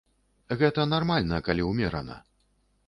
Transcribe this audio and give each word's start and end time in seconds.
Гэта 0.61 0.85
нармальна, 0.95 1.41
калі 1.49 1.69
ўмерана. 1.71 2.21